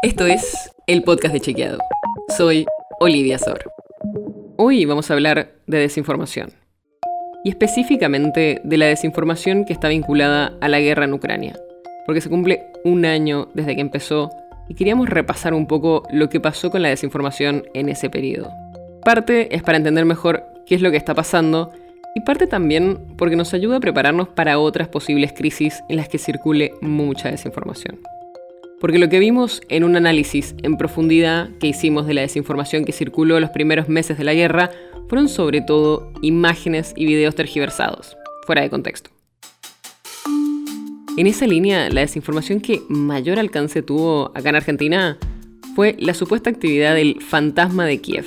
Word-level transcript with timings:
Esto 0.00 0.26
es 0.26 0.70
el 0.86 1.02
podcast 1.02 1.34
de 1.34 1.40
Chequeado. 1.40 1.78
Soy 2.36 2.66
Olivia 3.00 3.36
Sor. 3.36 3.72
Hoy 4.56 4.84
vamos 4.84 5.10
a 5.10 5.14
hablar 5.14 5.50
de 5.66 5.78
desinformación. 5.78 6.52
Y 7.42 7.48
específicamente 7.48 8.60
de 8.62 8.76
la 8.76 8.86
desinformación 8.86 9.64
que 9.64 9.72
está 9.72 9.88
vinculada 9.88 10.52
a 10.60 10.68
la 10.68 10.78
guerra 10.78 11.04
en 11.04 11.14
Ucrania. 11.14 11.58
Porque 12.06 12.20
se 12.20 12.28
cumple 12.28 12.62
un 12.84 13.06
año 13.06 13.48
desde 13.54 13.74
que 13.74 13.80
empezó 13.80 14.30
y 14.68 14.74
queríamos 14.74 15.08
repasar 15.08 15.52
un 15.52 15.66
poco 15.66 16.04
lo 16.12 16.28
que 16.28 16.38
pasó 16.38 16.70
con 16.70 16.82
la 16.82 16.90
desinformación 16.90 17.64
en 17.74 17.88
ese 17.88 18.08
periodo. 18.08 18.52
Parte 19.04 19.52
es 19.52 19.64
para 19.64 19.78
entender 19.78 20.04
mejor 20.04 20.44
qué 20.64 20.76
es 20.76 20.80
lo 20.80 20.92
que 20.92 20.96
está 20.96 21.16
pasando 21.16 21.72
y 22.14 22.20
parte 22.20 22.46
también 22.46 23.16
porque 23.16 23.34
nos 23.34 23.52
ayuda 23.52 23.78
a 23.78 23.80
prepararnos 23.80 24.28
para 24.28 24.60
otras 24.60 24.86
posibles 24.86 25.32
crisis 25.32 25.82
en 25.88 25.96
las 25.96 26.08
que 26.08 26.18
circule 26.18 26.74
mucha 26.80 27.32
desinformación. 27.32 27.98
Porque 28.80 28.98
lo 28.98 29.08
que 29.08 29.18
vimos 29.18 29.60
en 29.68 29.82
un 29.82 29.96
análisis 29.96 30.54
en 30.62 30.76
profundidad 30.76 31.50
que 31.58 31.66
hicimos 31.66 32.06
de 32.06 32.14
la 32.14 32.20
desinformación 32.20 32.84
que 32.84 32.92
circuló 32.92 33.40
los 33.40 33.50
primeros 33.50 33.88
meses 33.88 34.18
de 34.18 34.24
la 34.24 34.34
guerra 34.34 34.70
fueron 35.08 35.28
sobre 35.28 35.60
todo 35.60 36.12
imágenes 36.22 36.92
y 36.96 37.06
videos 37.06 37.34
tergiversados, 37.34 38.16
fuera 38.46 38.62
de 38.62 38.70
contexto. 38.70 39.10
En 41.16 41.26
esa 41.26 41.48
línea, 41.48 41.88
la 41.90 42.02
desinformación 42.02 42.60
que 42.60 42.82
mayor 42.88 43.40
alcance 43.40 43.82
tuvo 43.82 44.30
acá 44.36 44.50
en 44.50 44.56
Argentina 44.56 45.18
fue 45.74 45.96
la 45.98 46.14
supuesta 46.14 46.48
actividad 46.48 46.94
del 46.94 47.20
fantasma 47.20 47.86
de 47.86 48.00
Kiev, 48.00 48.26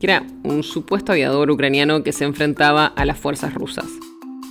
que 0.00 0.06
era 0.06 0.26
un 0.42 0.62
supuesto 0.62 1.12
aviador 1.12 1.50
ucraniano 1.50 2.02
que 2.02 2.12
se 2.12 2.24
enfrentaba 2.24 2.86
a 2.86 3.04
las 3.04 3.18
fuerzas 3.18 3.52
rusas. 3.52 3.86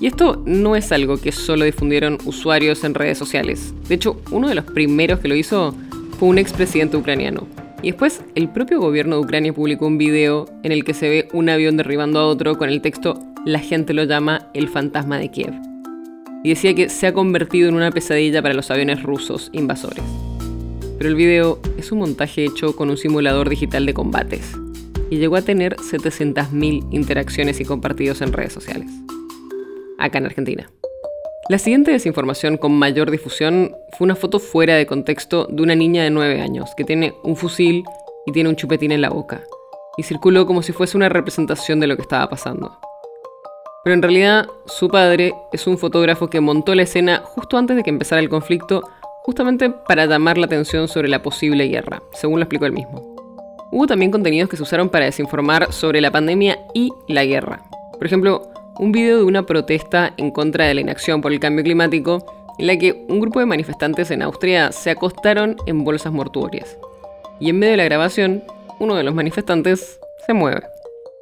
Y 0.01 0.07
esto 0.07 0.41
no 0.47 0.75
es 0.75 0.91
algo 0.91 1.17
que 1.17 1.31
solo 1.31 1.63
difundieron 1.63 2.17
usuarios 2.25 2.83
en 2.83 2.95
redes 2.95 3.19
sociales. 3.19 3.71
De 3.87 3.93
hecho, 3.93 4.19
uno 4.31 4.49
de 4.49 4.55
los 4.55 4.65
primeros 4.65 5.19
que 5.19 5.27
lo 5.27 5.35
hizo 5.35 5.75
fue 6.17 6.27
un 6.27 6.39
expresidente 6.39 6.97
ucraniano. 6.97 7.47
Y 7.83 7.91
después, 7.91 8.23
el 8.33 8.49
propio 8.49 8.79
gobierno 8.79 9.17
de 9.17 9.21
Ucrania 9.21 9.53
publicó 9.53 9.85
un 9.85 9.99
video 9.99 10.49
en 10.63 10.71
el 10.71 10.83
que 10.83 10.95
se 10.95 11.07
ve 11.07 11.29
un 11.33 11.49
avión 11.49 11.77
derribando 11.77 12.19
a 12.19 12.25
otro 12.25 12.57
con 12.57 12.69
el 12.69 12.81
texto 12.81 13.19
La 13.45 13.59
gente 13.59 13.93
lo 13.93 14.03
llama 14.03 14.47
el 14.55 14.69
fantasma 14.69 15.19
de 15.19 15.29
Kiev. 15.29 15.53
Y 16.43 16.49
decía 16.49 16.73
que 16.73 16.89
se 16.89 17.05
ha 17.05 17.13
convertido 17.13 17.69
en 17.69 17.75
una 17.75 17.91
pesadilla 17.91 18.41
para 18.41 18.55
los 18.55 18.71
aviones 18.71 19.03
rusos 19.03 19.51
invasores. 19.53 20.03
Pero 20.97 21.11
el 21.11 21.15
video 21.15 21.59
es 21.77 21.91
un 21.91 21.99
montaje 21.99 22.45
hecho 22.45 22.75
con 22.75 22.89
un 22.89 22.97
simulador 22.97 23.49
digital 23.49 23.85
de 23.85 23.93
combates 23.93 24.51
y 25.11 25.17
llegó 25.17 25.35
a 25.35 25.43
tener 25.43 25.75
700.000 25.75 26.87
interacciones 26.91 27.59
y 27.59 27.65
compartidos 27.65 28.21
en 28.21 28.33
redes 28.33 28.53
sociales 28.53 28.89
acá 30.03 30.17
en 30.17 30.25
Argentina. 30.25 30.69
La 31.49 31.57
siguiente 31.57 31.91
desinformación 31.91 32.57
con 32.57 32.71
mayor 32.71 33.11
difusión 33.11 33.75
fue 33.97 34.05
una 34.05 34.15
foto 34.15 34.39
fuera 34.39 34.75
de 34.75 34.85
contexto 34.85 35.47
de 35.49 35.61
una 35.63 35.75
niña 35.75 36.03
de 36.03 36.09
9 36.09 36.39
años 36.41 36.69
que 36.77 36.83
tiene 36.83 37.13
un 37.23 37.35
fusil 37.35 37.83
y 38.25 38.31
tiene 38.31 38.49
un 38.49 38.55
chupetín 38.55 38.91
en 38.91 39.01
la 39.01 39.09
boca, 39.09 39.43
y 39.97 40.03
circuló 40.03 40.45
como 40.45 40.61
si 40.61 40.71
fuese 40.71 40.95
una 40.95 41.09
representación 41.09 41.79
de 41.79 41.87
lo 41.87 41.95
que 41.95 42.03
estaba 42.03 42.29
pasando. 42.29 42.77
Pero 43.83 43.95
en 43.95 44.01
realidad 44.01 44.47
su 44.67 44.89
padre 44.89 45.33
es 45.51 45.65
un 45.65 45.77
fotógrafo 45.77 46.29
que 46.29 46.39
montó 46.39 46.75
la 46.75 46.83
escena 46.83 47.23
justo 47.25 47.57
antes 47.57 47.75
de 47.75 47.83
que 47.83 47.89
empezara 47.89 48.21
el 48.21 48.29
conflicto, 48.29 48.83
justamente 49.23 49.71
para 49.71 50.05
llamar 50.05 50.37
la 50.37 50.45
atención 50.45 50.87
sobre 50.87 51.09
la 51.09 51.23
posible 51.23 51.67
guerra, 51.67 52.01
según 52.13 52.39
lo 52.39 52.43
explicó 52.43 52.65
él 52.65 52.73
mismo. 52.73 53.15
Hubo 53.71 53.87
también 53.87 54.11
contenidos 54.11 54.49
que 54.49 54.57
se 54.57 54.63
usaron 54.63 54.89
para 54.89 55.05
desinformar 55.05 55.73
sobre 55.73 56.01
la 56.01 56.11
pandemia 56.11 56.59
y 56.73 56.91
la 57.07 57.25
guerra. 57.25 57.63
Por 57.93 58.05
ejemplo, 58.05 58.50
un 58.79 58.91
video 58.91 59.17
de 59.17 59.23
una 59.23 59.45
protesta 59.45 60.13
en 60.17 60.31
contra 60.31 60.65
de 60.65 60.73
la 60.73 60.81
inacción 60.81 61.21
por 61.21 61.31
el 61.31 61.39
cambio 61.39 61.63
climático, 61.63 62.25
en 62.57 62.67
la 62.67 62.77
que 62.77 63.05
un 63.07 63.19
grupo 63.19 63.39
de 63.39 63.45
manifestantes 63.45 64.11
en 64.11 64.21
Austria 64.21 64.71
se 64.71 64.91
acostaron 64.91 65.57
en 65.65 65.83
bolsas 65.83 66.13
mortuorias. 66.13 66.77
Y 67.39 67.49
en 67.49 67.59
medio 67.59 67.71
de 67.71 67.77
la 67.77 67.85
grabación, 67.85 68.43
uno 68.79 68.95
de 68.95 69.03
los 69.03 69.13
manifestantes 69.13 69.99
se 70.25 70.33
mueve. 70.33 70.61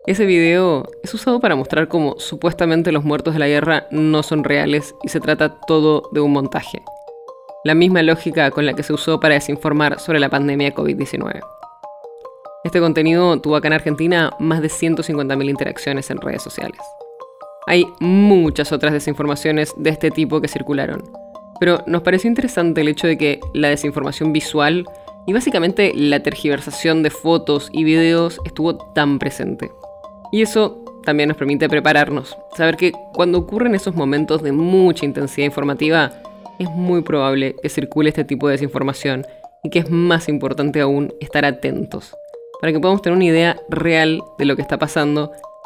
Ese 0.06 0.26
video 0.26 0.90
es 1.04 1.14
usado 1.14 1.40
para 1.40 1.56
mostrar 1.56 1.88
cómo 1.88 2.16
supuestamente 2.20 2.92
los 2.92 3.04
muertos 3.04 3.34
de 3.34 3.40
la 3.40 3.48
guerra 3.48 3.88
no 3.92 4.24
son 4.24 4.44
reales 4.44 4.96
y 5.04 5.10
se 5.10 5.20
trata 5.20 5.60
todo 5.68 6.10
de 6.12 6.20
un 6.20 6.32
montaje. 6.32 6.82
La 7.64 7.76
misma 7.76 8.02
lógica 8.02 8.50
con 8.52 8.66
la 8.66 8.74
que 8.74 8.84
se 8.84 8.94
usó 8.94 9.20
para 9.20 9.36
desinformar 9.36 10.00
sobre 10.00 10.20
la 10.20 10.30
pandemia 10.30 10.74
COVID-19. 10.74 11.42
Este 12.64 12.80
contenido 12.80 13.40
tuvo 13.40 13.56
acá 13.58 13.68
en 13.68 13.74
Argentina 13.74 14.32
más 14.40 14.62
de 14.62 14.70
150.000 14.70 15.50
interacciones 15.50 16.10
en 16.10 16.22
redes 16.22 16.42
sociales. 16.42 16.80
Hay 17.70 17.86
muchas 18.00 18.72
otras 18.72 18.94
desinformaciones 18.94 19.76
de 19.78 19.92
este 19.92 20.10
tipo 20.10 20.42
que 20.42 20.48
circularon, 20.48 21.04
pero 21.60 21.84
nos 21.86 22.02
pareció 22.02 22.28
interesante 22.28 22.82
el 22.82 22.88
hecho 22.88 23.06
de 23.06 23.16
que 23.16 23.40
la 23.54 23.70
desinformación 23.70 24.34
visual 24.34 24.88
y 25.28 25.34
básicamente 25.34 25.92
la 25.94 26.20
tergiversación 26.24 27.04
de 27.04 27.12
fotos 27.12 27.70
y 27.72 27.84
videos 27.84 28.42
estuvo 28.44 28.76
tan 28.76 29.20
presente. 29.20 29.70
Y 30.32 30.42
eso 30.42 30.84
también 31.04 31.30
nos 31.30 31.38
permite 31.38 31.70
prepararnos, 31.70 32.36
saber 32.58 32.76
que 32.76 32.92
cuando 33.14 33.38
ocurren 33.38 33.76
esos 33.76 33.94
momentos 33.94 34.42
de 34.42 34.52
mucha 34.52 35.06
intensidad 35.06 35.46
informativa, 35.46 36.12
es 36.58 36.72
muy 36.72 37.04
probable 37.04 37.56
que 37.62 37.70
circule 37.70 38.10
este 38.10 38.24
tipo 38.24 38.48
de 38.48 38.54
desinformación 38.54 39.28
y 39.64 39.70
que 39.70 39.78
es 39.78 39.92
más 39.92 40.28
importante 40.28 40.82
aún 40.82 41.14
estar 41.20 41.46
atentos, 41.46 42.16
para 42.62 42.74
que 42.74 42.80
podamos 42.80 43.04
tener 43.04 43.16
una 43.16 43.26
idea 43.26 43.62
real 43.70 44.24
de 44.40 44.46
lo 44.46 44.56
que 44.56 44.64
está 44.64 44.80
pasando 44.80 45.34